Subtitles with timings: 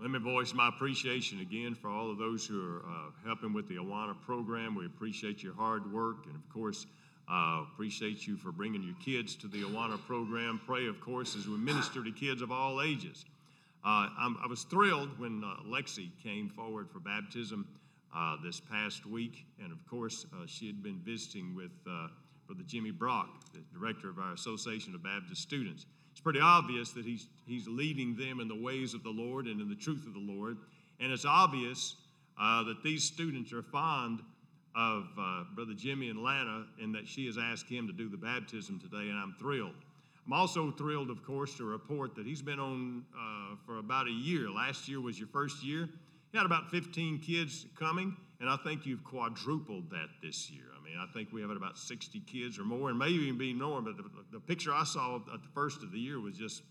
[0.00, 3.66] Let me voice my appreciation again for all of those who are uh, helping with
[3.66, 4.76] the Awana program.
[4.76, 6.86] We appreciate your hard work, and of course,
[7.28, 10.60] uh, appreciate you for bringing your kids to the Awana program.
[10.64, 13.24] Pray, of course, as we minister to kids of all ages.
[13.84, 17.66] Uh, i was thrilled when uh, Lexi came forward for baptism
[18.14, 22.92] uh, this past week, and of course, uh, she had been visiting with Brother Jimmy
[22.92, 25.86] Brock, the director of our Association of Baptist Students
[26.18, 29.60] it's pretty obvious that he's, he's leading them in the ways of the Lord and
[29.60, 30.56] in the truth of the Lord.
[30.98, 31.94] And it's obvious
[32.36, 34.18] uh, that these students are fond
[34.74, 38.16] of uh, Brother Jimmy and Lana and that she has asked him to do the
[38.16, 39.76] baptism today, and I'm thrilled.
[40.26, 44.12] I'm also thrilled, of course, to report that he's been on uh, for about a
[44.12, 44.50] year.
[44.50, 45.82] Last year was your first year.
[46.32, 50.64] You had about 15 kids coming, and I think you've quadrupled that this year.
[50.88, 53.52] I mean, I think we have about 60 kids or more, and maybe even be
[53.52, 56.62] more, but the, the picture I saw at the first of the year was just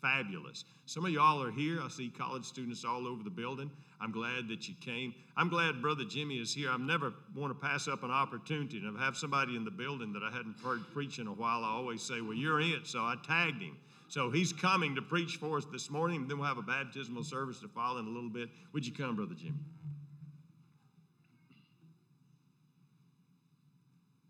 [0.00, 0.64] fabulous.
[0.86, 1.80] Some of y'all are here.
[1.82, 3.70] I see college students all over the building.
[4.00, 5.14] I'm glad that you came.
[5.36, 6.70] I'm glad Brother Jimmy is here.
[6.70, 10.22] I never want to pass up an opportunity to have somebody in the building that
[10.22, 11.64] I hadn't heard preach in a while.
[11.64, 12.86] I always say, Well, you're it.
[12.86, 13.76] So I tagged him.
[14.08, 17.58] So he's coming to preach for us this morning, then we'll have a baptismal service
[17.60, 18.50] to follow in a little bit.
[18.72, 19.54] Would you come, Brother Jimmy?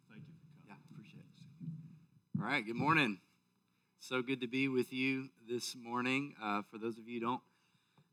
[0.09, 0.34] Thank you
[0.69, 2.34] Yeah, appreciate it.
[2.45, 3.20] All right, good morning.
[4.00, 6.34] So good to be with you this morning.
[6.42, 7.41] Uh, for those of you who don't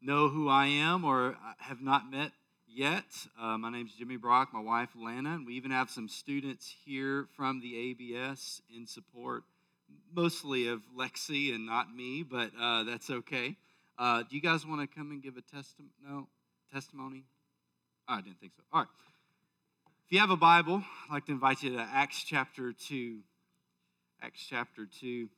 [0.01, 2.31] know who I am or have not met
[2.65, 3.03] yet,
[3.37, 6.73] uh, my name is Jimmy Brock, my wife Lana, and we even have some students
[6.85, 9.43] here from the ABS in support
[10.15, 13.57] mostly of Lexi and not me, but uh, that's okay.
[13.99, 15.91] Uh, do you guys want to come and give a testimony?
[16.07, 16.27] No?
[16.73, 17.25] Testimony?
[18.07, 18.63] Oh, I didn't think so.
[18.71, 18.89] All right.
[20.05, 23.17] If you have a Bible, I'd like to invite you to Acts chapter 2.
[24.23, 25.29] Acts chapter 2.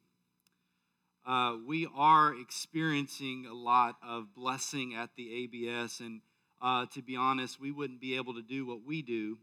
[1.26, 6.20] Uh, we are experiencing a lot of blessing at the ABS, and
[6.62, 9.38] uh, to be honest, we wouldn't be able to do what we do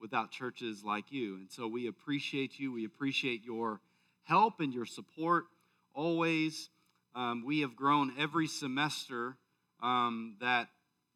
[0.00, 1.34] without churches like you.
[1.34, 2.72] And so we appreciate you.
[2.72, 3.80] We appreciate your
[4.22, 5.46] help and your support
[5.92, 6.68] always.
[7.16, 9.36] Um, we have grown every semester
[9.82, 10.68] um, that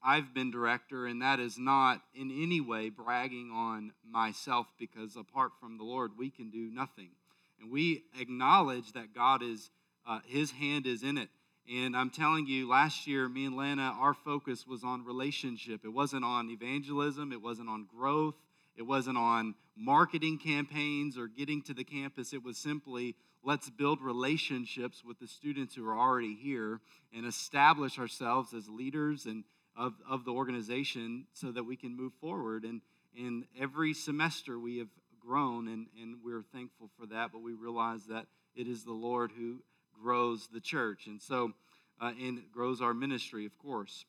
[0.02, 5.52] I've been director, and that is not in any way bragging on myself because apart
[5.60, 7.10] from the Lord, we can do nothing.
[7.60, 9.70] And we acknowledge that God is,
[10.06, 11.28] uh, His hand is in it.
[11.70, 15.84] And I'm telling you, last year, me and Lana, our focus was on relationship.
[15.84, 18.36] It wasn't on evangelism, it wasn't on growth,
[18.74, 22.32] it wasn't on marketing campaigns or getting to the campus.
[22.32, 26.80] It was simply let's build relationships with the students who are already here
[27.14, 29.44] and establish ourselves as leaders and
[29.76, 32.64] of, of the organization so that we can move forward.
[32.64, 32.80] And,
[33.16, 34.88] and every semester we have
[35.28, 39.30] grown, and, and we're thankful for that, but we realize that it is the Lord
[39.36, 39.58] who
[40.02, 41.06] grows the church.
[41.06, 41.52] And so,
[42.00, 44.06] uh, and grows our ministry, of course.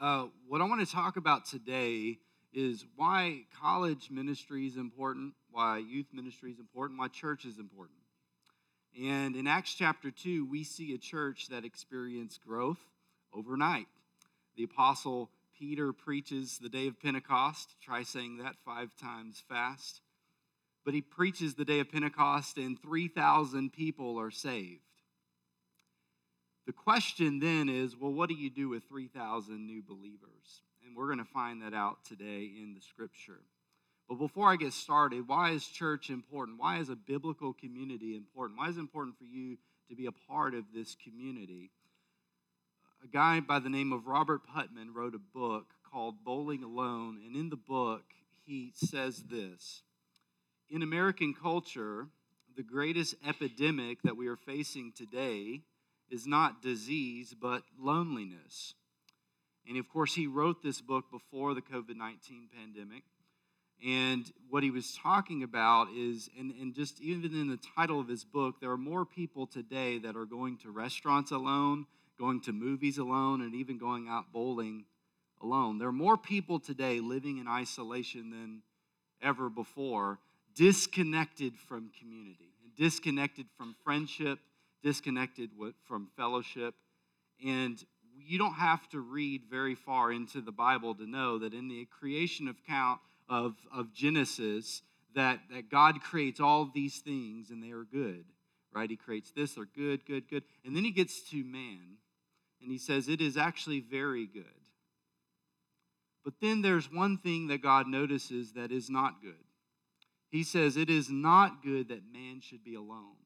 [0.00, 2.18] Uh, what I want to talk about today
[2.52, 7.98] is why college ministry is important, why youth ministry is important, why church is important.
[9.00, 12.80] And in Acts chapter 2, we see a church that experienced growth
[13.34, 13.86] overnight.
[14.56, 17.76] The apostle Peter preaches the day of Pentecost.
[17.82, 20.00] Try saying that five times fast.
[20.86, 24.80] But he preaches the day of Pentecost, and 3,000 people are saved.
[26.66, 30.62] The question then is well, what do you do with 3,000 new believers?
[30.86, 33.42] And we're going to find that out today in the scripture.
[34.08, 36.58] But before I get started, why is church important?
[36.58, 38.58] Why is a biblical community important?
[38.58, 39.58] Why is it important for you
[39.90, 41.70] to be a part of this community?
[43.02, 47.34] A guy by the name of Robert Putnam wrote a book called Bowling Alone, and
[47.34, 48.02] in the book,
[48.44, 49.82] he says this
[50.68, 52.08] In American culture,
[52.56, 55.62] the greatest epidemic that we are facing today
[56.10, 58.74] is not disease, but loneliness.
[59.66, 63.04] And of course, he wrote this book before the COVID 19 pandemic.
[63.82, 68.08] And what he was talking about is, and, and just even in the title of
[68.08, 71.86] his book, there are more people today that are going to restaurants alone,
[72.20, 74.84] going to movies alone, and even going out bowling
[75.42, 75.78] alone.
[75.78, 78.62] There are more people today living in isolation than
[79.22, 80.18] ever before,
[80.54, 84.38] disconnected from community, disconnected from friendship,
[84.82, 85.50] disconnected
[85.88, 86.74] from fellowship.
[87.44, 87.82] And
[88.18, 91.86] you don't have to read very far into the Bible to know that in the
[91.86, 93.00] creation of count
[93.30, 94.82] of, of Genesis,
[95.14, 98.24] that, that God creates all these things and they are good,
[98.74, 98.90] right?
[98.90, 100.44] He creates this, they're good, good, good.
[100.66, 101.96] And then he gets to man
[102.62, 104.44] and he says, it is actually very good.
[106.24, 109.44] But then there's one thing that God notices that is not good.
[110.30, 113.16] He says, it is not good that man should be alone.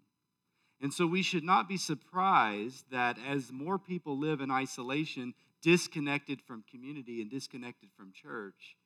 [0.80, 6.40] And so we should not be surprised that as more people live in isolation, disconnected
[6.42, 8.76] from community and disconnected from church,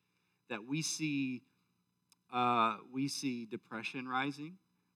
[0.48, 1.42] that we see,
[2.32, 4.54] uh, we see depression rising,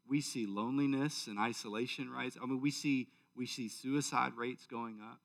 [0.09, 2.41] we see loneliness and isolation rising.
[2.43, 5.21] I mean, we see, we see suicide rates going up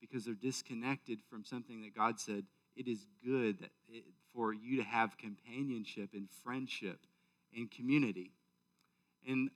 [0.00, 2.44] because they're disconnected from something that God said
[2.76, 7.00] it is good that it, for you to have companionship and friendship
[7.54, 8.32] and community.
[9.28, 9.50] And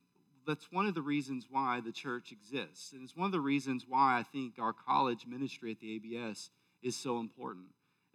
[0.46, 2.93] that's one of the reasons why the church exists.
[2.93, 6.50] And it's one of the reasons why I think our college ministry at the ABS
[6.82, 7.67] is so important.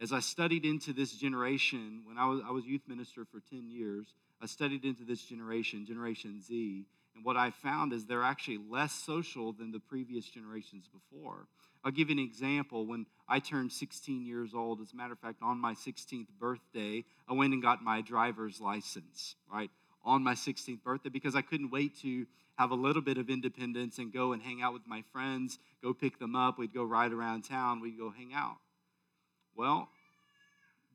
[0.02, 3.70] As I studied into this generation, when I was, I was youth minister for 10
[3.70, 6.86] years, I studied into this generation, Generation Z,
[7.16, 11.48] and what I found is they're actually less social than the previous generations before.
[11.84, 12.86] I'll give you an example.
[12.86, 17.06] When I turned 16 years old, as a matter of fact, on my 16th birthday,
[17.28, 19.72] I went and got my driver's license, right?
[20.04, 22.26] On my 16th birthday, because I couldn't wait to
[22.58, 25.94] have a little bit of independence and go and hang out with my friends, go
[25.94, 26.60] pick them up.
[26.60, 28.58] We'd go ride around town, we'd go hang out.
[29.56, 29.90] Well,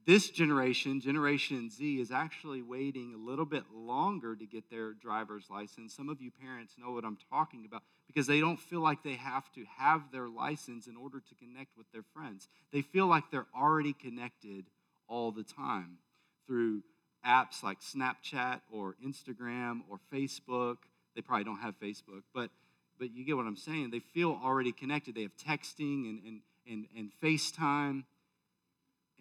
[0.06, 5.46] this generation, Generation Z, is actually waiting a little bit longer to get their driver's
[5.50, 5.94] license.
[5.94, 9.14] Some of you parents know what I'm talking about because they don't feel like they
[9.14, 12.48] have to have their license in order to connect with their friends.
[12.72, 14.66] They feel like they're already connected
[15.08, 15.98] all the time
[16.46, 16.82] through
[17.26, 20.76] apps like Snapchat or Instagram or Facebook.
[21.14, 22.50] They probably don't have Facebook, but
[22.96, 23.90] but you get what I'm saying.
[23.90, 25.14] They feel already connected.
[25.14, 28.04] They have texting and and and, and FaceTime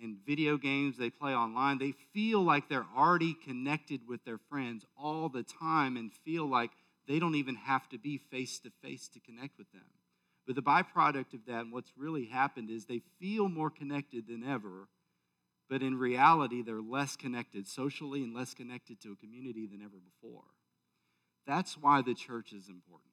[0.01, 1.77] and video games they play online.
[1.77, 6.71] They feel like they're already connected with their friends all the time and feel like
[7.07, 9.85] they don't even have to be face to face to connect with them.
[10.45, 14.43] But the byproduct of that, and what's really happened, is they feel more connected than
[14.43, 14.87] ever,
[15.69, 19.97] but in reality, they're less connected socially and less connected to a community than ever
[19.97, 20.43] before.
[21.47, 23.12] That's why the church is important.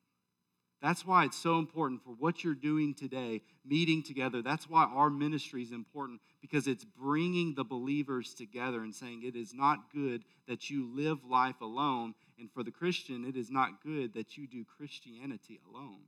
[0.83, 4.41] That's why it's so important for what you're doing today, meeting together.
[4.41, 9.37] That's why our ministry is important because it's bringing the believers together and saying it
[9.37, 12.15] is not good that you live life alone.
[12.39, 16.01] And for the Christian, it is not good that you do Christianity alone.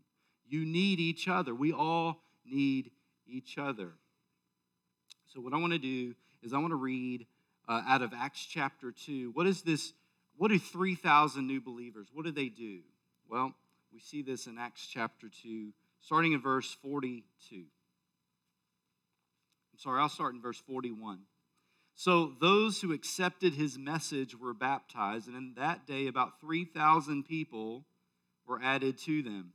[0.49, 1.55] You need each other.
[1.55, 2.91] We all need
[3.27, 3.91] each other.
[5.33, 7.27] So, what I want to do is I want to read
[7.69, 9.31] uh, out of Acts chapter 2.
[9.35, 9.93] What is this?
[10.37, 12.81] What do 3,000 new believers, what do they do?
[13.29, 13.55] Well,
[13.93, 17.57] we see this in Acts chapter 2, starting in verse 42.
[17.57, 17.65] I'm
[19.79, 21.19] sorry, I'll start in verse 41.
[21.95, 27.85] So those who accepted his message were baptized, and in that day about 3,000 people
[28.47, 29.53] were added to them.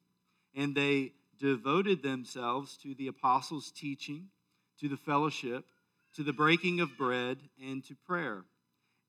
[0.56, 4.28] And they devoted themselves to the apostles' teaching,
[4.80, 5.66] to the fellowship,
[6.16, 8.44] to the breaking of bread, and to prayer.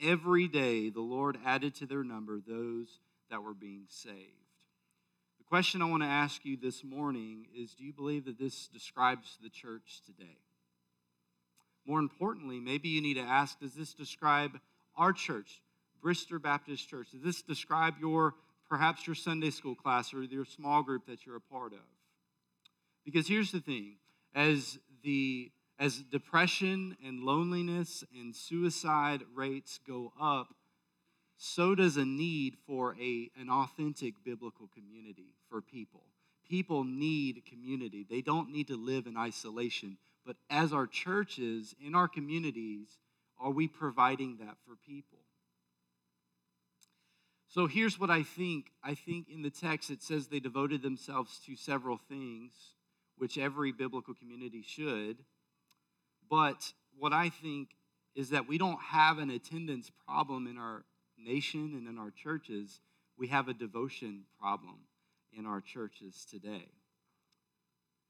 [0.00, 3.00] Every day the Lord added to their number those
[3.30, 4.18] that were being saved.
[5.38, 8.68] The question I want to ask you this morning is do you believe that this
[8.68, 10.38] describes the church today?
[11.86, 14.58] More importantly, maybe you need to ask does this describe
[14.96, 15.60] our church,
[16.02, 17.10] Brister Baptist Church?
[17.12, 18.34] Does this describe your
[18.68, 21.78] perhaps your Sunday school class or your small group that you're a part of?
[23.04, 23.96] Because here's the thing
[24.34, 30.54] as the as depression and loneliness and suicide rates go up,
[31.36, 36.02] so does a need for a, an authentic biblical community for people.
[36.48, 38.06] People need community.
[38.08, 39.96] They don't need to live in isolation.
[40.24, 42.98] But as our churches, in our communities,
[43.38, 45.18] are we providing that for people?
[47.48, 48.66] So here's what I think.
[48.82, 52.52] I think in the text it says they devoted themselves to several things,
[53.16, 55.18] which every biblical community should.
[56.34, 57.68] But what I think
[58.16, 60.84] is that we don't have an attendance problem in our
[61.16, 62.80] nation and in our churches.
[63.16, 64.78] We have a devotion problem
[65.32, 66.72] in our churches today.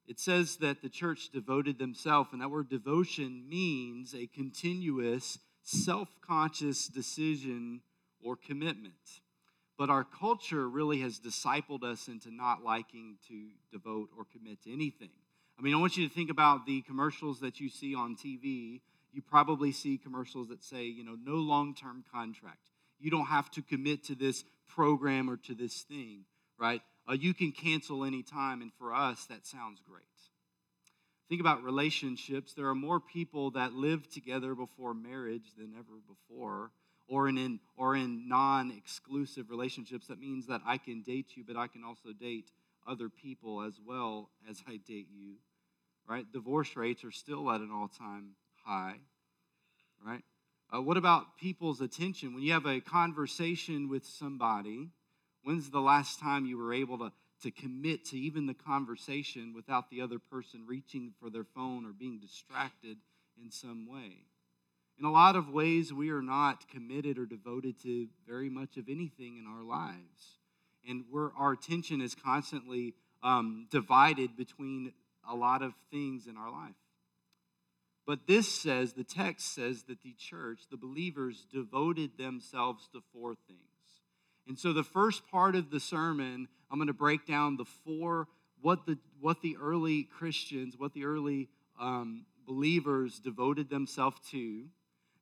[0.07, 6.09] It says that the church devoted themselves, and that word devotion means a continuous, self
[6.27, 7.83] conscious decision
[8.23, 9.21] or commitment.
[9.77, 14.73] But our culture really has discipled us into not liking to devote or commit to
[14.73, 15.11] anything.
[15.59, 18.81] I mean, I want you to think about the commercials that you see on TV.
[19.13, 22.71] You probably see commercials that say, you know, no long term contract.
[22.99, 26.25] You don't have to commit to this program or to this thing,
[26.59, 26.83] right?
[27.09, 30.05] uh, you can cancel anytime, and for us, that sounds great.
[31.29, 32.53] Think about relationships.
[32.53, 36.71] There are more people that live together before marriage than ever before,
[37.09, 40.07] or in, in or in non-exclusive relationships.
[40.07, 42.51] That means that I can date you, but I can also date
[42.87, 45.37] other people as well as I date you.
[46.09, 46.31] Right?
[46.31, 48.97] Divorce rates are still at an all-time high.
[50.05, 50.23] Right?
[50.75, 52.35] Uh, what about people's attention?
[52.35, 54.89] When you have a conversation with somebody,
[55.43, 57.13] when's the last time you were able to
[57.43, 61.93] to commit to even the conversation without the other person reaching for their phone or
[61.93, 62.97] being distracted
[63.43, 64.25] in some way.
[64.99, 68.89] In a lot of ways, we are not committed or devoted to very much of
[68.89, 70.39] anything in our lives.
[70.89, 74.93] And we're, our attention is constantly um, divided between
[75.29, 76.75] a lot of things in our life.
[78.07, 83.35] But this says, the text says that the church, the believers, devoted themselves to four
[83.47, 83.61] things.
[84.47, 88.29] And so the first part of the sermon, I'm going to break down the four,
[88.61, 91.49] what the, what the early Christians, what the early
[91.81, 94.65] um, believers devoted themselves to.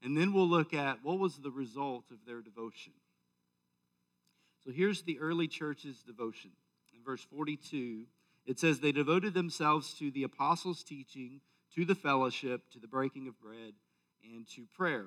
[0.02, 2.92] And then we'll look at what was the result of their devotion.
[4.64, 6.50] So here's the early church's devotion.
[6.94, 8.04] In verse 42,
[8.46, 11.40] it says, They devoted themselves to the apostles' teaching,
[11.74, 13.74] to the fellowship, to the breaking of bread,
[14.22, 15.06] and to prayer.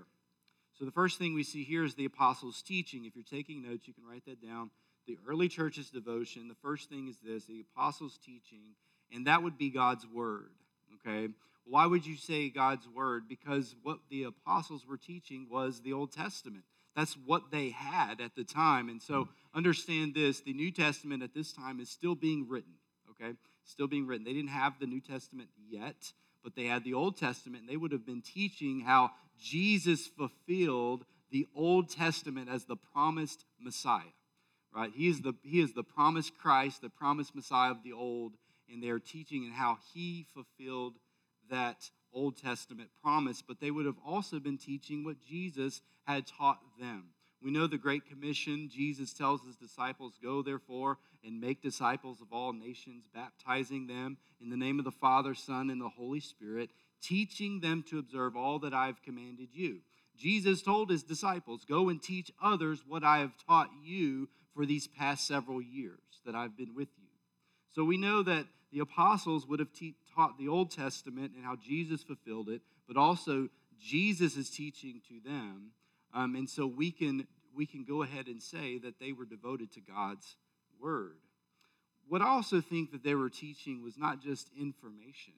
[0.78, 3.06] So the first thing we see here is the apostles' teaching.
[3.06, 4.72] If you're taking notes, you can write that down.
[5.08, 8.76] The early church's devotion, the first thing is this the apostles' teaching,
[9.14, 10.52] and that would be God's word.
[10.96, 11.32] Okay?
[11.66, 13.28] Why would you say God's word?
[13.30, 16.66] Because what the apostles were teaching was the Old Testament.
[16.96, 18.90] That's what they had at the time.
[18.90, 19.58] And so mm-hmm.
[19.58, 22.74] understand this the New Testament at this time is still being written.
[23.12, 23.34] Okay?
[23.64, 24.26] Still being written.
[24.26, 26.14] They didn't have the New Testament yet
[26.46, 29.10] but they had the Old Testament, and they would have been teaching how
[29.42, 34.14] Jesus fulfilled the Old Testament as the promised Messiah.
[34.74, 34.92] Right?
[34.96, 38.34] He is the, he is the promised Christ, the promised Messiah of the Old,
[38.72, 40.94] and they're teaching and how he fulfilled
[41.50, 46.62] that Old Testament promise, but they would have also been teaching what Jesus had taught
[46.80, 47.10] them.
[47.42, 48.70] We know the Great Commission.
[48.74, 54.50] Jesus tells his disciples, Go therefore and make disciples of all nations, baptizing them in
[54.50, 58.58] the name of the Father, Son, and the Holy Spirit, teaching them to observe all
[58.60, 59.82] that I have commanded you.
[60.18, 64.88] Jesus told his disciples, Go and teach others what I have taught you for these
[64.88, 67.10] past several years that I've been with you.
[67.74, 71.56] So we know that the apostles would have te- taught the Old Testament and how
[71.56, 73.48] Jesus fulfilled it, but also
[73.80, 75.72] Jesus is teaching to them.
[76.14, 79.72] Um, and so we can we can go ahead and say that they were devoted
[79.72, 80.36] to God's
[80.82, 81.20] word.
[82.10, 85.36] What I also think that they were teaching was not just information,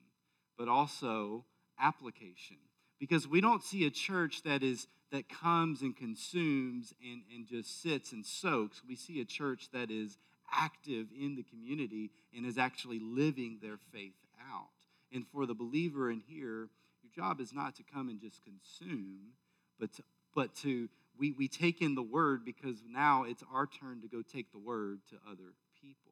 [0.58, 1.46] but also
[1.80, 2.58] application.
[3.00, 7.84] Because we don't see a church that is that comes and consumes and, and just
[7.84, 8.82] sits and soaks.
[8.88, 10.18] We see a church that is
[10.52, 14.16] active in the community and is actually living their faith
[14.52, 14.68] out.
[15.14, 16.70] And for the believer in here,
[17.02, 19.34] your job is not to come and just consume,
[19.80, 20.04] but to,
[20.36, 24.22] but to we, we take in the word because now it's our turn to go
[24.22, 26.12] take the word to other people.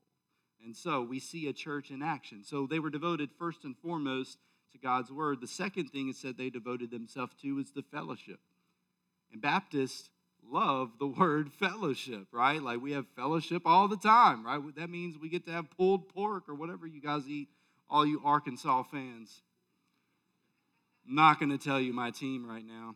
[0.63, 2.43] And so we see a church in action.
[2.43, 4.39] So they were devoted first and foremost
[4.71, 5.41] to God's word.
[5.41, 8.39] The second thing it said they devoted themselves to is the fellowship.
[9.31, 10.09] And Baptists
[10.51, 12.61] love the word fellowship, right?
[12.61, 14.61] Like we have fellowship all the time, right?
[14.75, 17.49] That means we get to have pulled pork or whatever you guys eat,
[17.89, 19.41] all you Arkansas fans.
[21.07, 22.95] I'm not going to tell you my team right now.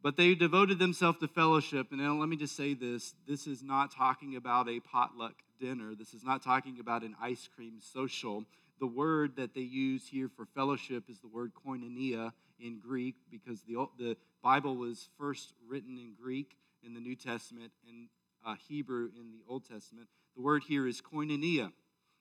[0.00, 1.88] But they devoted themselves to fellowship.
[1.90, 5.94] And now let me just say this this is not talking about a potluck dinner,
[5.98, 8.44] this is not talking about an ice cream social.
[8.80, 13.62] The word that they use here for fellowship is the word koinonia in Greek because
[13.62, 18.08] the, the Bible was first written in Greek in the New Testament and
[18.46, 20.08] uh, Hebrew in the Old Testament.
[20.36, 21.72] The word here is koinonia.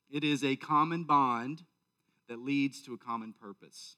[0.09, 1.63] It is a common bond
[2.29, 3.97] that leads to a common purpose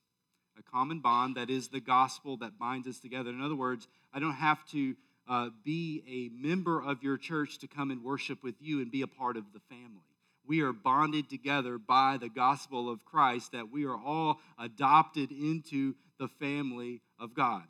[0.59, 3.29] a common bond that is the gospel that binds us together.
[3.29, 4.95] In other words, I don't have to
[5.27, 9.01] uh, be a member of your church to come and worship with you and be
[9.01, 10.03] a part of the family.
[10.45, 15.93] We are bonded together by the gospel of Christ, that we are all adopted into
[16.19, 17.63] the family of God.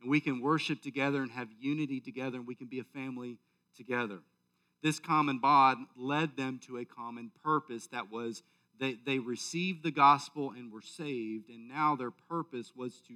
[0.00, 3.38] And we can worship together and have unity together, and we can be a family
[3.76, 4.18] together.
[4.82, 8.42] This common bond led them to a common purpose that was
[8.78, 13.14] they, they received the gospel and were saved, and now their purpose was to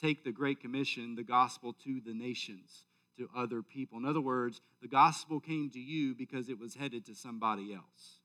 [0.00, 2.84] take the Great Commission, the gospel, to the nations,
[3.16, 3.96] to other people.
[3.98, 8.18] In other words, the gospel came to you because it was headed to somebody else.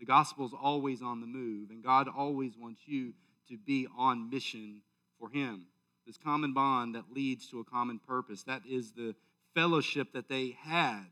[0.00, 3.14] The gospel is always on the move, and God always wants you
[3.48, 4.82] to be on mission
[5.18, 5.66] for Him.
[6.06, 8.44] This common bond that leads to a common purpose.
[8.44, 9.14] That is the
[9.54, 11.04] fellowship that they had.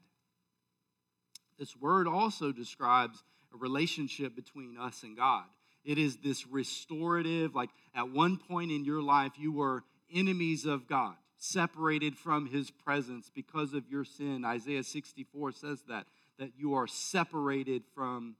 [1.58, 5.44] This word also describes a relationship between us and God.
[5.84, 10.88] It is this restorative, like at one point in your life, you were enemies of
[10.88, 14.44] God, separated from his presence because of your sin.
[14.44, 16.06] Isaiah 64 says that,
[16.38, 18.37] that you are separated from,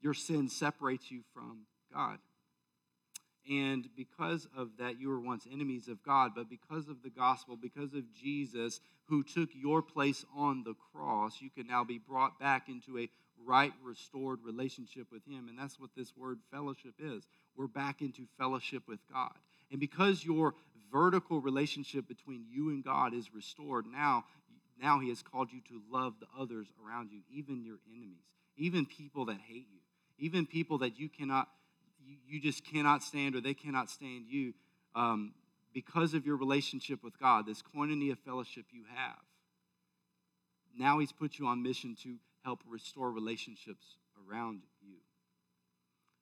[0.00, 2.18] your sin separates you from God.
[3.48, 6.32] And because of that, you were once enemies of God.
[6.34, 11.40] But because of the gospel, because of Jesus, who took your place on the cross,
[11.40, 13.08] you can now be brought back into a
[13.44, 15.48] right, restored relationship with Him.
[15.48, 17.24] And that's what this word fellowship is.
[17.56, 19.34] We're back into fellowship with God.
[19.70, 20.54] And because your
[20.92, 24.24] vertical relationship between you and God is restored, now,
[24.80, 28.24] now He has called you to love the others around you, even your enemies,
[28.56, 29.80] even people that hate you,
[30.18, 31.48] even people that you cannot
[32.26, 34.54] you, just cannot stand or they cannot stand you
[34.94, 35.32] um,
[35.74, 39.18] because of your relationship with God, this koinonia fellowship you have.
[40.78, 43.96] Now he's put you on mission to help restore relationships
[44.28, 44.96] around you.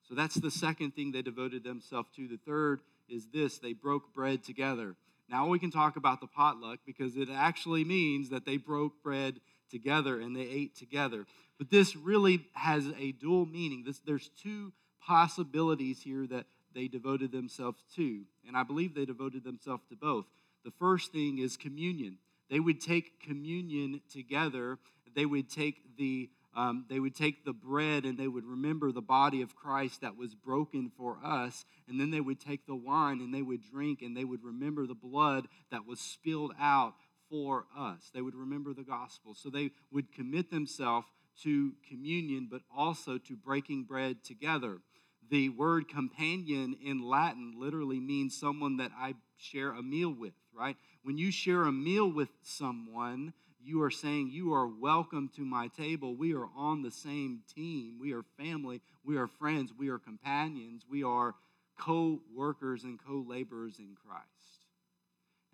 [0.07, 2.27] So that's the second thing they devoted themselves to.
[2.27, 4.95] The third is this they broke bread together.
[5.29, 9.39] Now we can talk about the potluck because it actually means that they broke bread
[9.71, 11.25] together and they ate together.
[11.57, 13.83] But this really has a dual meaning.
[13.85, 14.71] This, there's two
[15.05, 18.23] possibilities here that they devoted themselves to.
[18.47, 20.25] And I believe they devoted themselves to both.
[20.63, 22.17] The first thing is communion.
[22.49, 24.77] They would take communion together.
[25.15, 29.01] They would take the um, they would take the bread and they would remember the
[29.01, 31.65] body of Christ that was broken for us.
[31.89, 34.87] And then they would take the wine and they would drink and they would remember
[34.87, 36.93] the blood that was spilled out
[37.29, 38.09] for us.
[38.13, 39.35] They would remember the gospel.
[39.35, 41.07] So they would commit themselves
[41.43, 44.77] to communion, but also to breaking bread together.
[45.29, 50.77] The word companion in Latin literally means someone that I share a meal with, right?
[51.03, 55.67] When you share a meal with someone, you are saying, You are welcome to my
[55.69, 56.15] table.
[56.15, 57.97] We are on the same team.
[57.99, 58.81] We are family.
[59.03, 59.71] We are friends.
[59.75, 60.83] We are companions.
[60.89, 61.33] We are
[61.79, 64.25] co workers and co laborers in Christ.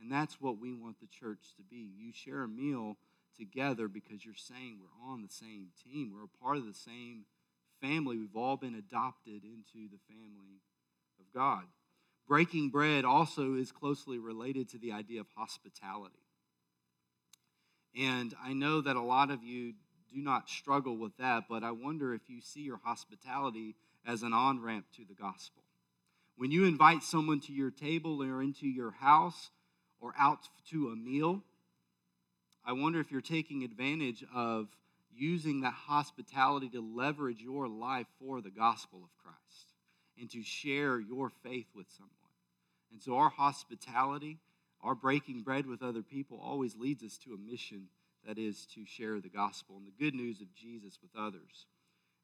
[0.02, 1.92] And that's what we want the church to be.
[1.98, 2.98] You share a meal
[3.38, 7.26] together because you're saying we're on the same team, we're a part of the same
[7.82, 8.18] family.
[8.18, 10.62] We've all been adopted into the family
[11.20, 11.64] of God.
[12.28, 16.16] Breaking bread also is closely related to the idea of hospitality.
[17.98, 19.74] And I know that a lot of you
[20.14, 24.34] do not struggle with that, but I wonder if you see your hospitality as an
[24.34, 25.64] on ramp to the gospel.
[26.38, 29.52] When you invite someone to your table or into your house
[30.00, 31.44] or out to a meal,
[32.66, 34.68] I wonder if you're taking advantage of
[35.16, 39.68] using that hospitality to leverage your life for the gospel of Christ
[40.20, 42.12] and to share your faith with someone.
[42.92, 44.38] And so, our hospitality,
[44.82, 47.88] our breaking bread with other people, always leads us to a mission
[48.28, 51.66] that is to share the gospel and the good news of Jesus with others.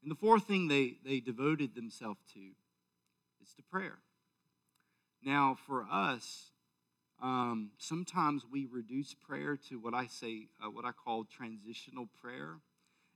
[0.03, 2.39] And the fourth thing they, they devoted themselves to
[3.41, 3.97] is to prayer.
[5.23, 6.51] Now, for us,
[7.21, 12.57] um, sometimes we reduce prayer to what I say, uh, what I call transitional prayer.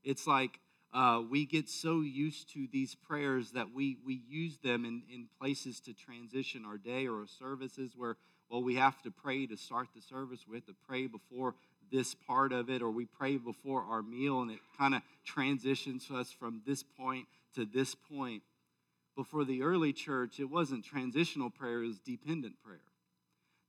[0.03, 0.59] It's like
[0.93, 5.27] uh, we get so used to these prayers that we, we use them in, in
[5.39, 8.17] places to transition our day or our services where,
[8.49, 10.41] well, we have to pray to start the service.
[10.49, 11.55] We have to pray before
[11.91, 16.09] this part of it, or we pray before our meal, and it kind of transitions
[16.09, 18.43] us from this point to this point.
[19.15, 22.79] But for the early church, it wasn't transitional prayer, it was dependent prayer.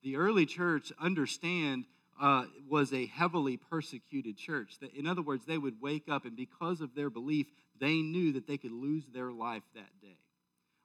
[0.03, 1.85] The early church understand
[2.23, 4.79] uh, was a heavily persecuted church.
[4.95, 7.49] In other words, they would wake up, and because of their belief,
[7.81, 10.19] they knew that they could lose their life that day.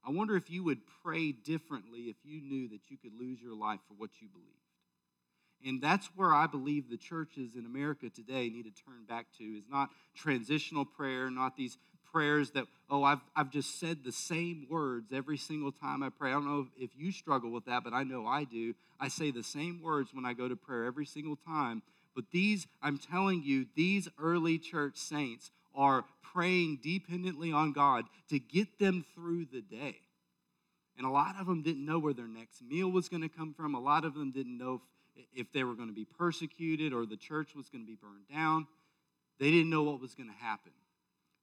[0.06, 3.54] I wonder if you would pray differently if you knew that you could lose your
[3.54, 4.52] life for what you believed.
[5.64, 9.44] And that's where I believe the churches in America today need to turn back to
[9.44, 11.78] is not transitional prayer, not these
[12.12, 16.30] prayers that, oh, I've, I've just said the same words every single time I pray.
[16.30, 18.74] I don't know if you struggle with that, but I know I do.
[19.00, 21.82] I say the same words when I go to prayer every single time.
[22.16, 28.40] But these, I'm telling you, these early church saints are praying dependently on God to
[28.40, 29.98] get them through the day.
[30.98, 33.54] And a lot of them didn't know where their next meal was going to come
[33.54, 33.76] from.
[33.76, 34.82] A lot of them didn't know
[35.16, 37.98] if, if they were going to be persecuted or the church was going to be
[38.02, 38.66] burned down.
[39.40, 40.72] They didn't know what was going to happen.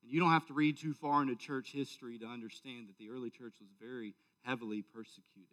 [0.05, 3.09] And you don't have to read too far into church history to understand that the
[3.11, 5.49] early church was very heavily persecuted.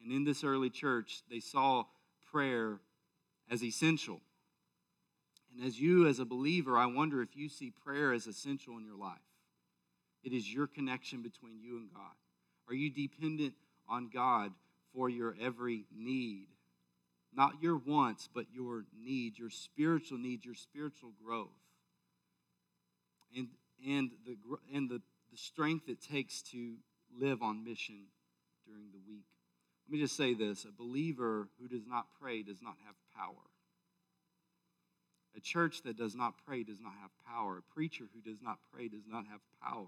[0.00, 1.84] And in this early church, they saw
[2.30, 2.78] prayer
[3.50, 4.20] as essential.
[5.52, 8.84] And as you, as a believer, I wonder if you see prayer as essential in
[8.84, 9.18] your life.
[10.22, 12.14] It is your connection between you and God.
[12.68, 13.54] Are you dependent
[13.88, 14.52] on God
[14.94, 16.46] for your every need?
[17.34, 21.48] Not your wants, but your needs, your spiritual needs, your spiritual growth.
[23.36, 23.48] and,
[23.86, 24.36] and, the,
[24.74, 26.76] and the, the strength it takes to
[27.18, 28.06] live on mission
[28.66, 29.26] during the week.
[29.88, 33.44] Let me just say this a believer who does not pray does not have power.
[35.36, 37.58] A church that does not pray does not have power.
[37.58, 39.86] A preacher who does not pray does not have power.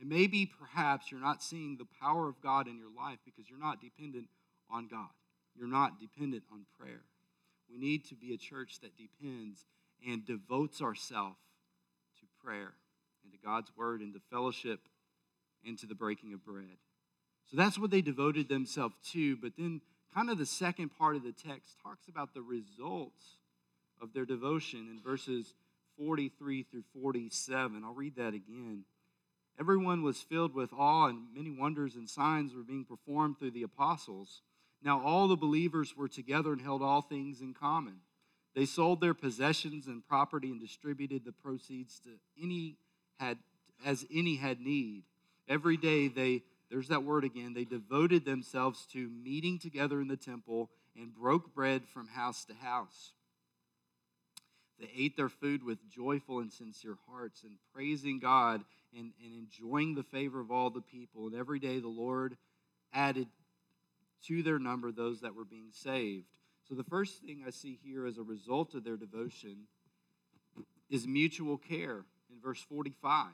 [0.00, 3.58] And maybe perhaps you're not seeing the power of God in your life because you're
[3.58, 4.28] not dependent
[4.70, 5.10] on God.
[5.54, 7.02] You're not dependent on prayer.
[7.70, 9.66] We need to be a church that depends
[10.06, 11.36] and devotes ourselves
[12.18, 12.72] to prayer
[13.44, 14.80] God's word and to fellowship
[15.64, 16.78] and to the breaking of bread.
[17.50, 19.36] So that's what they devoted themselves to.
[19.36, 19.80] But then,
[20.14, 23.36] kind of the second part of the text talks about the results
[24.00, 25.54] of their devotion in verses
[25.98, 27.82] 43 through 47.
[27.84, 28.84] I'll read that again.
[29.60, 33.62] Everyone was filled with awe, and many wonders and signs were being performed through the
[33.62, 34.40] apostles.
[34.82, 37.98] Now, all the believers were together and held all things in common.
[38.54, 42.10] They sold their possessions and property and distributed the proceeds to
[42.42, 42.76] any
[43.22, 43.38] had
[43.84, 45.04] as any had need.
[45.48, 50.16] Every day they there's that word again, they devoted themselves to meeting together in the
[50.16, 53.12] temple and broke bread from house to house.
[54.80, 58.62] They ate their food with joyful and sincere hearts and praising God
[58.96, 61.26] and, and enjoying the favor of all the people.
[61.26, 62.38] And every day the Lord
[62.94, 63.28] added
[64.28, 66.24] to their number those that were being saved.
[66.66, 69.66] So the first thing I see here as a result of their devotion
[70.88, 72.06] is mutual care
[72.42, 73.26] verse 45.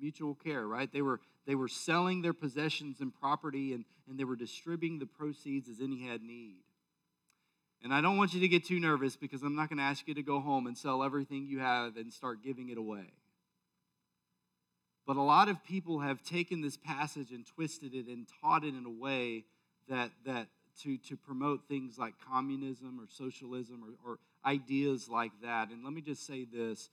[0.00, 0.90] Mutual care, right?
[0.92, 5.06] They were they were selling their possessions and property and, and they were distributing the
[5.06, 6.56] proceeds as any had need.
[7.82, 10.08] And I don't want you to get too nervous because I'm not going to ask
[10.08, 13.12] you to go home and sell everything you have and start giving it away.
[15.06, 18.74] But a lot of people have taken this passage and twisted it and taught it
[18.74, 19.44] in a way
[19.88, 20.48] that, that
[20.82, 25.70] to, to promote things like communism or socialism or, or ideas like that.
[25.70, 26.90] And let me just say this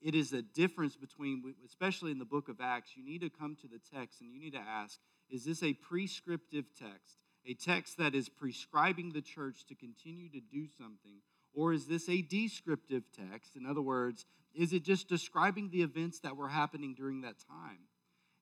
[0.00, 3.56] it is a difference between, especially in the book of Acts, you need to come
[3.60, 4.98] to the text and you need to ask
[5.30, 7.18] is this a prescriptive text?
[7.46, 11.20] A text that is prescribing the church to continue to do something?
[11.54, 13.56] Or is this a descriptive text?
[13.56, 17.78] In other words, is it just describing the events that were happening during that time?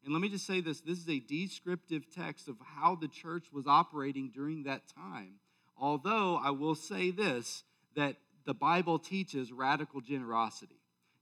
[0.05, 3.47] And let me just say this this is a descriptive text of how the church
[3.53, 5.35] was operating during that time.
[5.77, 8.17] Although I will say this that
[8.47, 10.78] the Bible teaches radical generosity.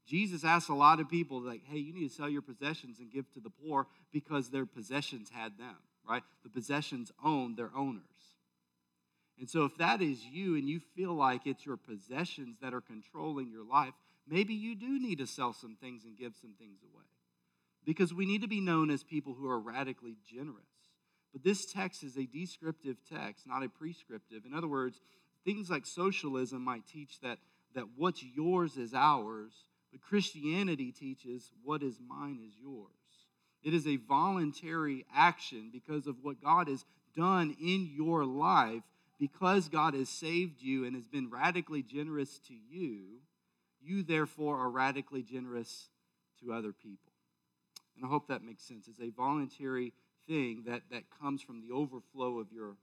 [0.07, 3.13] Jesus asked a lot of people, like, hey, you need to sell your possessions and
[3.13, 5.77] give to the poor because their possessions had them,
[6.09, 6.23] right?
[6.45, 8.03] The possessions owned their owners.
[9.39, 12.81] And so, if that is you and you feel like it's your possessions that are
[12.81, 13.93] controlling your life,
[14.27, 17.05] maybe you do need to sell some things and give some things away.
[17.85, 20.65] Because we need to be known as people who are radically generous.
[21.33, 24.45] But this text is a descriptive text, not a prescriptive.
[24.47, 25.01] In other words,
[25.45, 27.39] things like socialism might teach that,
[27.75, 29.53] that what's yours is ours,
[29.93, 32.91] but Christianity teaches what is mine is yours.
[33.63, 36.85] It is a voluntary action because of what God has
[37.17, 38.83] done in your life.
[39.19, 43.21] Because God has saved you and has been radically generous to you,
[43.81, 45.89] you therefore are radically generous
[46.41, 47.13] to other people.
[47.97, 48.89] And I hope that makes sense.
[48.89, 49.95] It's a voluntary
[50.29, 52.77] thing that, that comes from the overflow of your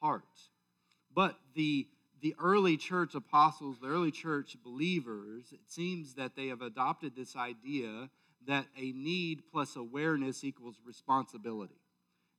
[0.00, 0.24] heart.
[1.14, 1.86] But the
[2.20, 7.36] the early church apostles, the early church believers, it seems that they have adopted this
[7.36, 8.08] idea
[8.46, 11.74] that a need plus awareness equals responsibility.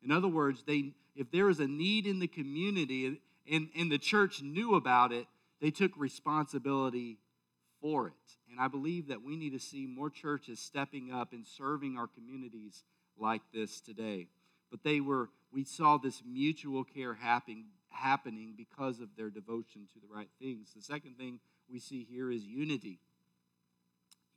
[0.03, 3.19] In other words, they, if there is a need in the community
[3.51, 5.27] and, and the church knew about it,
[5.61, 7.17] they took responsibility
[7.81, 8.13] for it.
[8.51, 12.07] And I believe that we need to see more churches stepping up and serving our
[12.07, 12.83] communities
[13.17, 14.27] like this today.
[14.69, 19.99] But they were, we saw this mutual care happening, happening because of their devotion to
[19.99, 20.69] the right things.
[20.75, 21.39] The second thing
[21.71, 22.99] we see here is unity.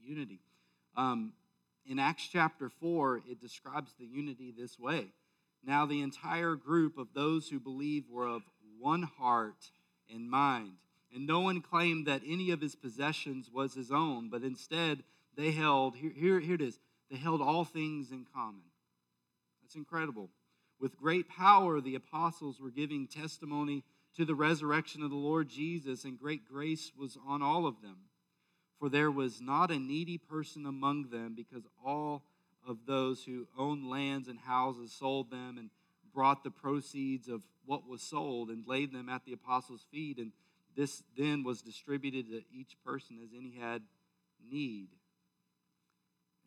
[0.01, 0.40] Unity.
[0.97, 1.33] Um,
[1.87, 5.07] in Acts chapter 4, it describes the unity this way.
[5.64, 8.42] Now, the entire group of those who believed were of
[8.79, 9.71] one heart
[10.12, 10.73] and mind.
[11.14, 15.03] And no one claimed that any of his possessions was his own, but instead
[15.37, 16.79] they held, here, here, here it is,
[17.11, 18.62] they held all things in common.
[19.62, 20.31] That's incredible.
[20.81, 23.85] With great power, the apostles were giving testimony
[24.17, 27.97] to the resurrection of the Lord Jesus, and great grace was on all of them.
[28.79, 32.23] For there was not a needy person among them, because all
[32.67, 35.71] of those who owned lands and houses sold them and
[36.14, 40.19] brought the proceeds of what was sold and laid them at the apostles' feet.
[40.19, 40.33] And
[40.77, 43.83] this then was distributed to each person as any had
[44.49, 44.88] need.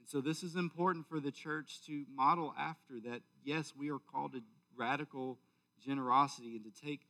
[0.02, 3.22] And so this is important for the church to model after that.
[3.44, 4.42] Yes, we are called to
[4.76, 5.38] radical
[5.86, 7.02] generosity and to take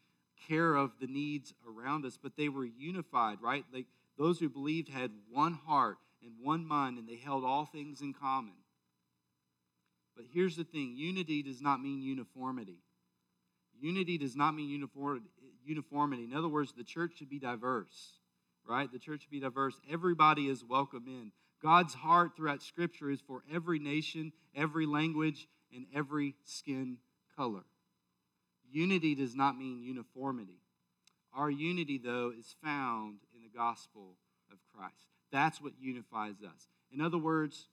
[0.45, 3.63] care of the needs around us, but they were unified, right?
[3.73, 3.85] Like
[4.17, 8.13] those who believed had one heart and one mind, and they held all things in
[8.13, 8.55] common.
[10.13, 12.79] But here's the thing unity does not mean uniformity.
[13.79, 14.69] Unity does not mean
[15.65, 16.23] uniformity.
[16.25, 18.19] In other words, the church should be diverse,
[18.67, 18.91] right?
[18.91, 19.75] The church should be diverse.
[19.89, 21.31] Everybody is welcome in.
[21.61, 26.97] God's heart throughout Scripture is for every nation, every language, and every skin
[27.35, 27.63] color.
[28.71, 30.59] Unity does not mean uniformity.
[31.33, 34.15] Our unity, though, is found in the gospel
[34.51, 35.07] of Christ.
[35.31, 36.67] That's what unifies us.
[36.93, 37.67] In other words,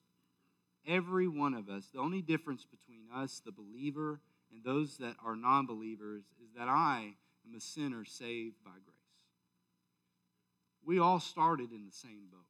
[0.86, 4.20] every one of us, the only difference between us, the believer,
[4.52, 7.14] and those that are non believers is that I
[7.46, 8.96] am a sinner saved by grace.
[10.84, 12.47] We all started in the same boat.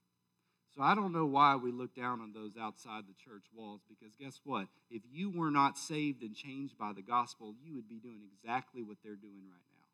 [0.78, 4.14] So I don't know why we look down on those outside the church walls because
[4.14, 4.68] guess what?
[4.92, 8.84] If you were not saved and changed by the gospel, you would be doing exactly
[8.84, 9.86] what they're doing right now.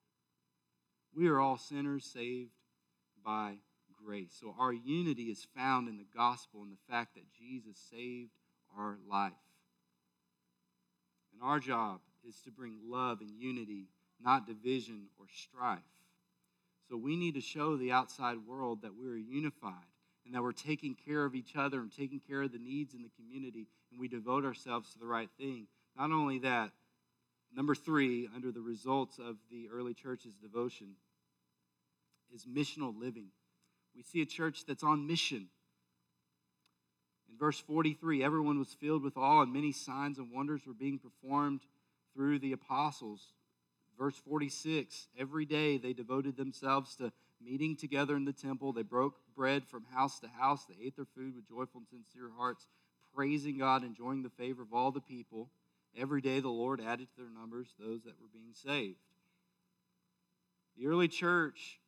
[1.17, 2.51] We are all sinners saved
[3.25, 3.55] by
[4.05, 4.37] grace.
[4.39, 8.33] So our unity is found in the gospel and the fact that Jesus saved
[8.77, 9.33] our life.
[11.33, 13.87] And our job is to bring love and unity,
[14.23, 15.79] not division or strife.
[16.91, 19.94] So we need to show the outside world that we're unified
[20.25, 23.03] and that we're taking care of each other and taking care of the needs in
[23.03, 25.67] the community and we devote ourselves to the right thing.
[25.97, 26.71] Not only that,
[27.55, 30.97] number three, under the results of the early church's devotion,
[32.35, 33.29] is missional living.
[33.95, 35.49] We see a church that's on mission.
[37.31, 40.99] In verse 43, everyone was filled with awe, and many signs and wonders were being
[40.99, 41.61] performed
[42.15, 43.33] through the apostles.
[43.97, 47.13] Verse 46, every day they devoted themselves to
[47.45, 48.73] meeting together in the temple.
[48.73, 50.65] They broke bread from house to house.
[50.65, 52.67] They ate their food with joyful and sincere hearts,
[53.15, 55.51] praising God, enjoying the favor of all the people.
[55.97, 58.99] Every day the Lord added to their numbers those that were being saved.
[60.77, 61.79] The early church,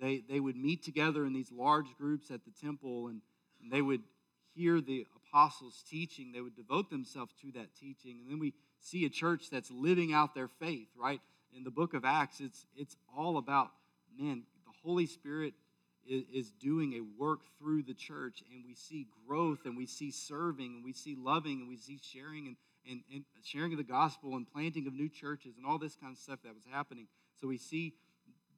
[0.00, 3.20] they, they would meet together in these large groups at the temple and,
[3.60, 4.02] and they would
[4.54, 6.30] hear the apostles' teaching.
[6.32, 8.18] They would devote themselves to that teaching.
[8.20, 11.20] And then we see a church that's living out their faith, right?
[11.56, 13.70] In the book of Acts, it's, it's all about
[14.18, 15.54] man, the Holy Spirit
[16.06, 20.10] is, is doing a work through the church, and we see growth, and we see
[20.10, 22.56] serving, and we see loving, and we see sharing and,
[22.88, 26.12] and, and sharing of the gospel and planting of new churches and all this kind
[26.12, 27.06] of stuff that was happening.
[27.40, 27.94] So we see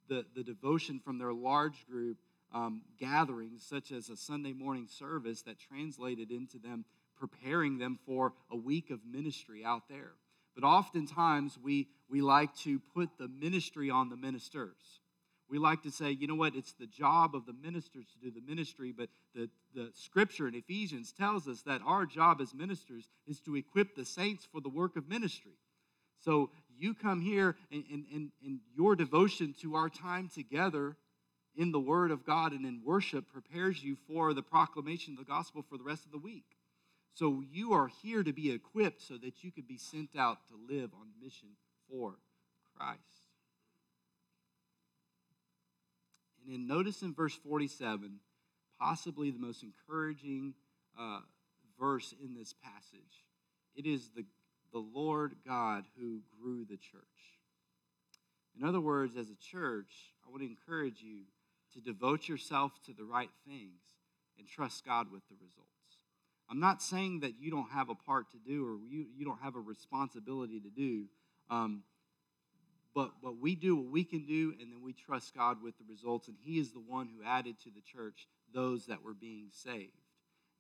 [0.09, 2.19] the, the devotion from their large group
[2.53, 6.85] um, gatherings, such as a Sunday morning service, that translated into them
[7.19, 10.13] preparing them for a week of ministry out there.
[10.55, 15.01] But oftentimes we, we like to put the ministry on the ministers.
[15.49, 18.31] We like to say, you know what, it's the job of the ministers to do
[18.31, 23.09] the ministry, but the, the scripture in Ephesians tells us that our job as ministers
[23.27, 25.59] is to equip the saints for the work of ministry.
[26.19, 30.97] So you come here and, and, and, and your devotion to our time together
[31.57, 35.31] in the Word of God and in worship prepares you for the proclamation of the
[35.31, 36.57] gospel for the rest of the week.
[37.13, 40.75] So you are here to be equipped so that you can be sent out to
[40.75, 41.51] live on mission
[41.89, 42.15] for
[42.77, 43.24] Christ.
[46.45, 48.19] And then notice in verse 47,
[48.79, 50.55] possibly the most encouraging
[50.99, 51.21] uh,
[51.79, 53.25] verse in this passage.
[53.75, 54.25] It is the,
[54.73, 57.03] the Lord God who grew the church.
[58.59, 59.91] In other words, as a church,
[60.25, 61.23] I to encourage you
[61.75, 63.81] to devote yourself to the right things
[64.39, 65.71] and trust God with the results.
[66.51, 69.41] I'm not saying that you don't have a part to do or you, you don't
[69.43, 71.07] have a responsibility to do.
[71.51, 71.83] Um,
[72.95, 75.85] but, but we do what we can do, and then we trust God with the
[75.89, 76.29] results.
[76.29, 79.91] And He is the one who added to the church those that were being saved.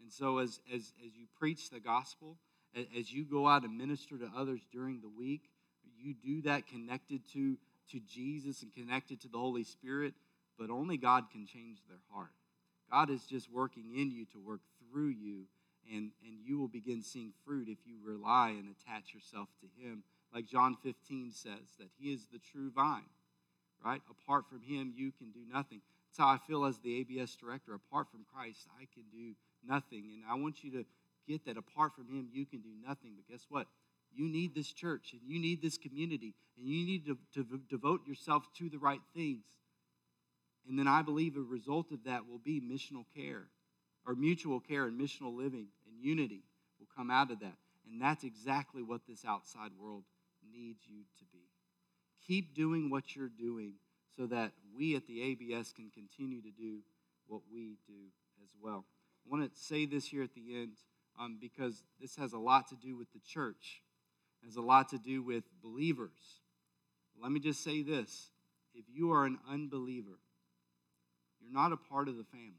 [0.00, 2.36] And so, as, as, as you preach the gospel,
[2.98, 5.48] as you go out and minister to others during the week,
[5.96, 7.56] you do that connected to,
[7.92, 10.14] to Jesus and connected to the Holy Spirit,
[10.58, 12.32] but only God can change their heart.
[12.90, 15.44] God is just working in you to work through you,
[15.90, 20.02] and, and you will begin seeing fruit if you rely and attach yourself to Him
[20.34, 23.08] like John 15 says, that He is the true vine,
[23.84, 24.02] right?
[24.10, 25.80] Apart from Him, you can do nothing.
[26.10, 27.74] That's how I feel as the ABS director.
[27.74, 29.34] Apart from Christ, I can do
[29.66, 30.04] nothing.
[30.12, 30.84] And I want you to
[31.28, 33.12] get that apart from Him, you can do nothing.
[33.16, 33.66] But guess what?
[34.12, 38.06] You need this church and you need this community and you need to, to devote
[38.06, 39.44] yourself to the right things.
[40.68, 43.48] And then I believe a result of that will be missional care
[44.06, 46.42] or mutual care and missional living and unity
[46.78, 47.56] will come out of that.
[47.90, 50.04] And that's exactly what this outside world
[50.54, 51.44] needs you to be.
[52.26, 53.74] Keep doing what you're doing
[54.16, 56.78] so that we at the ABS can continue to do
[57.26, 58.10] what we do
[58.42, 58.84] as well.
[59.26, 60.76] I want to say this here at the end
[61.18, 63.82] um, because this has a lot to do with the church,
[64.42, 66.40] it has a lot to do with believers.
[67.20, 68.30] Let me just say this
[68.74, 70.18] if you are an unbeliever,
[71.40, 72.52] you're not a part of the family.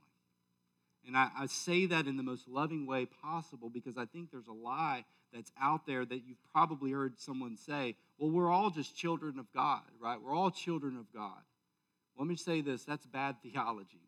[1.06, 4.48] And I, I say that in the most loving way possible because I think there's
[4.48, 5.06] a lie
[5.36, 9.46] that's out there that you've probably heard someone say, well, we're all just children of
[9.54, 10.18] God, right?
[10.22, 11.42] We're all children of God.
[12.18, 14.08] Let me say this that's bad theology.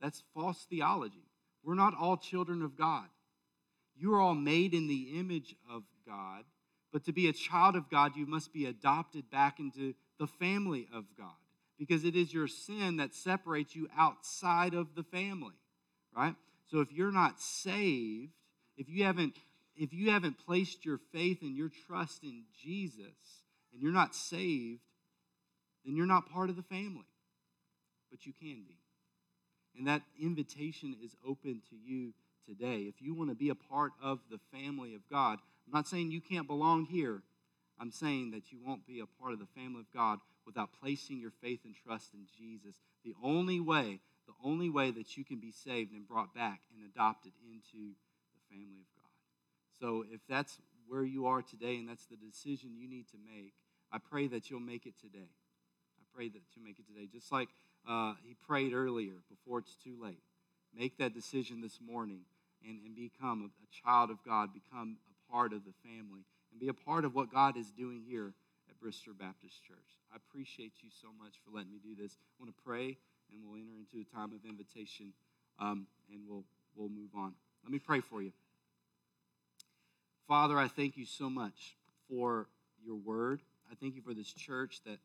[0.00, 1.24] That's false theology.
[1.64, 3.06] We're not all children of God.
[3.98, 6.44] You are all made in the image of God,
[6.92, 10.86] but to be a child of God, you must be adopted back into the family
[10.94, 11.32] of God
[11.78, 15.54] because it is your sin that separates you outside of the family,
[16.14, 16.34] right?
[16.70, 18.32] So if you're not saved,
[18.76, 19.36] if you haven't
[19.76, 24.80] if you haven't placed your faith and your trust in Jesus and you're not saved,
[25.84, 27.06] then you're not part of the family.
[28.10, 28.78] But you can be.
[29.76, 32.14] And that invitation is open to you
[32.46, 32.82] today.
[32.82, 36.10] If you want to be a part of the family of God, I'm not saying
[36.10, 37.22] you can't belong here.
[37.78, 41.20] I'm saying that you won't be a part of the family of God without placing
[41.20, 42.76] your faith and trust in Jesus.
[43.04, 46.88] The only way, the only way that you can be saved and brought back and
[46.88, 47.92] adopted into
[48.32, 48.95] the family of God.
[49.80, 50.58] So if that's
[50.88, 53.52] where you are today and that's the decision you need to make,
[53.92, 55.28] I pray that you'll make it today.
[55.98, 57.08] I pray that you'll make it today.
[57.12, 57.48] Just like
[57.88, 60.22] uh, he prayed earlier before it's too late.
[60.74, 62.20] Make that decision this morning
[62.66, 66.68] and, and become a, child of God, become a part of the family, and be
[66.68, 68.32] a part of what God is doing here
[68.68, 70.00] at Bristol Baptist Church.
[70.12, 72.16] I appreciate you so much for letting me do this.
[72.16, 72.96] I want to pray,
[73.30, 75.12] and we'll enter into a time of invitation,
[75.58, 77.34] um, and we'll, we'll move on.
[77.62, 78.32] Let me pray for you.
[80.28, 81.76] Father, I thank you so much
[82.08, 82.48] for
[82.84, 83.42] your word.
[83.70, 84.98] I thank you for this church that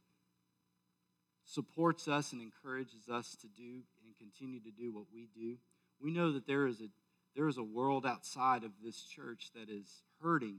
[1.46, 5.58] supports us and encourages us to do and continue to do what we do.
[6.02, 6.88] We know that there is a
[7.36, 10.58] there is a world outside of this church that is hurting,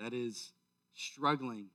[0.00, 0.52] that is
[0.94, 1.66] struggling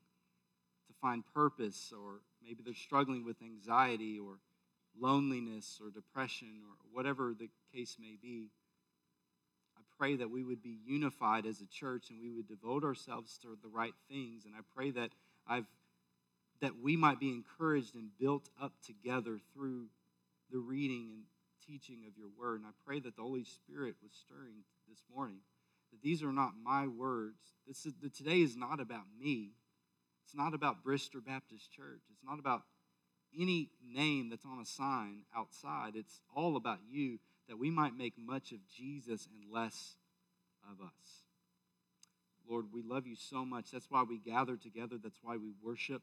[0.87, 4.39] to find purpose, or maybe they're struggling with anxiety or
[4.99, 8.49] loneliness or depression or whatever the case may be.
[9.97, 13.57] Pray that we would be unified as a church and we would devote ourselves to
[13.61, 14.45] the right things.
[14.45, 15.11] And I pray that
[15.47, 15.65] I've
[16.61, 19.87] that we might be encouraged and built up together through
[20.51, 21.23] the reading and
[21.67, 22.61] teaching of your word.
[22.61, 25.39] And I pray that the Holy Spirit was stirring this morning.
[25.91, 27.41] That these are not my words.
[27.67, 29.51] This is that today is not about me.
[30.25, 32.01] It's not about Bristol Baptist Church.
[32.11, 32.63] It's not about
[33.39, 35.95] any name that's on a sign outside.
[35.95, 39.95] It's all about you that we might make much of Jesus and less
[40.69, 41.25] of us.
[42.47, 43.71] Lord, we love you so much.
[43.71, 44.97] That's why we gather together.
[45.01, 46.01] That's why we worship.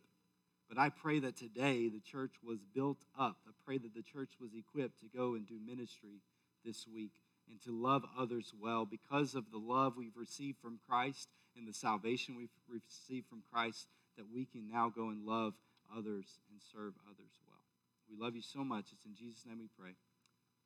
[0.68, 3.36] But I pray that today the church was built up.
[3.46, 6.22] I pray that the church was equipped to go and do ministry
[6.64, 7.12] this week
[7.48, 11.74] and to love others well because of the love we've received from Christ and the
[11.74, 15.54] salvation we've received from Christ, that we can now go and love
[15.94, 17.60] others and serve others well.
[18.08, 18.86] We love you so much.
[18.92, 19.94] It's in Jesus' name we pray.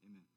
[0.05, 0.36] Amen.